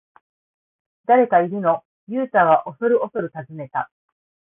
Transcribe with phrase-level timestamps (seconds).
[1.05, 3.91] 「誰かいるの？」ユウタはおそるおそる尋ねた。